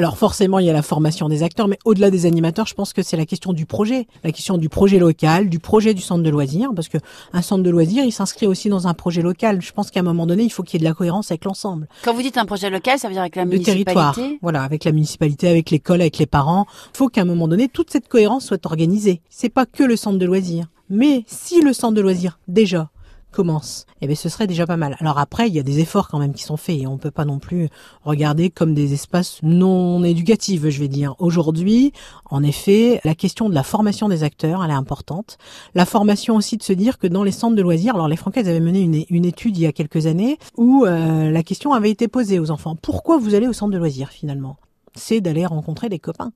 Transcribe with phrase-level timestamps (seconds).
[0.00, 2.94] Alors forcément, il y a la formation des acteurs, mais au-delà des animateurs, je pense
[2.94, 6.22] que c'est la question du projet, la question du projet local, du projet du centre
[6.22, 6.96] de loisirs, parce que
[7.34, 9.60] un centre de loisirs, il s'inscrit aussi dans un projet local.
[9.60, 11.44] Je pense qu'à un moment donné, il faut qu'il y ait de la cohérence avec
[11.44, 11.86] l'ensemble.
[12.02, 13.84] Quand vous dites un projet local, ça veut dire avec la Le municipalité?
[13.92, 16.64] Territoire, voilà, avec la municipalité, avec l'école, avec les parents.
[16.94, 19.20] Il faut qu'à un moment donné, toute cette cohérence soit organisée.
[19.28, 22.88] C'est pas que le centre de loisirs, mais si le centre de loisirs déjà
[23.30, 24.96] commence, eh bien ce serait déjà pas mal.
[25.00, 27.10] Alors après, il y a des efforts quand même qui sont faits et on peut
[27.10, 27.68] pas non plus
[28.02, 31.14] regarder comme des espaces non éducatifs, je vais dire.
[31.18, 31.92] Aujourd'hui,
[32.26, 35.38] en effet, la question de la formation des acteurs, elle est importante.
[35.74, 38.48] La formation aussi de se dire que dans les centres de loisirs, alors les Francaises
[38.48, 41.90] avaient mené une, une étude il y a quelques années où euh, la question avait
[41.90, 42.76] été posée aux enfants.
[42.76, 44.56] Pourquoi vous allez au centre de loisirs finalement?
[44.94, 46.32] C'est d'aller rencontrer des copains.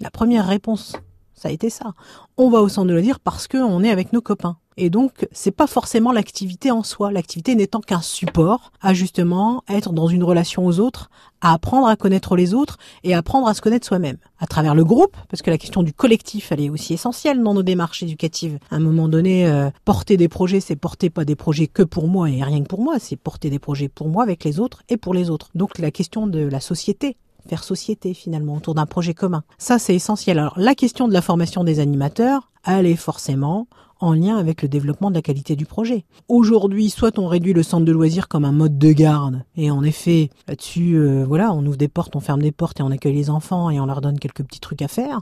[0.00, 0.94] La première réponse,
[1.34, 1.94] ça a été ça.
[2.36, 4.58] On va au centre de loisirs parce qu'on est avec nos copains.
[4.80, 7.10] Et donc, c'est pas forcément l'activité en soi.
[7.10, 11.10] L'activité n'étant qu'un support à justement être dans une relation aux autres,
[11.40, 14.18] à apprendre à connaître les autres et apprendre à se connaître soi-même.
[14.38, 17.54] À travers le groupe, parce que la question du collectif, elle est aussi essentielle dans
[17.54, 18.60] nos démarches éducatives.
[18.70, 22.06] À un moment donné, euh, porter des projets, c'est porter pas des projets que pour
[22.06, 24.84] moi et rien que pour moi, c'est porter des projets pour moi avec les autres
[24.88, 25.50] et pour les autres.
[25.56, 27.16] Donc, la question de la société,
[27.48, 29.42] faire société finalement autour d'un projet commun.
[29.58, 30.38] Ça, c'est essentiel.
[30.38, 33.66] Alors, la question de la formation des animateurs, elle est forcément
[34.00, 36.04] en lien avec le développement de la qualité du projet.
[36.28, 39.82] Aujourd'hui, soit on réduit le centre de loisirs comme un mode de garde, et en
[39.82, 43.14] effet, là-dessus, euh, voilà, on ouvre des portes, on ferme des portes et on accueille
[43.14, 45.20] les enfants et on leur donne quelques petits trucs à faire,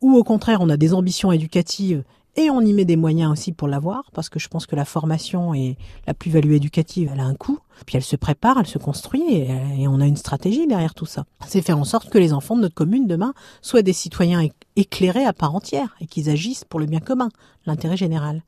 [0.00, 2.04] ou au contraire, on a des ambitions éducatives
[2.38, 4.84] et on y met des moyens aussi pour l'avoir, parce que je pense que la
[4.84, 7.58] formation et la plus-value éducative, elle a un coût.
[7.84, 11.04] Puis elle se prépare, elle se construit, et, et on a une stratégie derrière tout
[11.04, 11.24] ça.
[11.48, 15.24] C'est faire en sorte que les enfants de notre commune demain soient des citoyens éclairés
[15.24, 17.28] à part entière et qu'ils agissent pour le bien commun,
[17.66, 18.42] l'intérêt général.